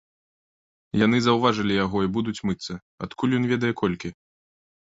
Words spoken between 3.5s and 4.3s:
ведае колькі?